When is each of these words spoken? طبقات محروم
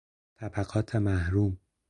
طبقات 0.39 0.95
محروم 0.95 1.57